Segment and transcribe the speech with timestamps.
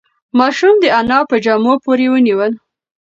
[0.39, 2.51] ماشوم د انا په جامو پورې ونیول.